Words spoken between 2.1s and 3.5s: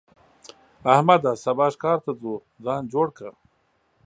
ځو؛ ځان جوړ کړه.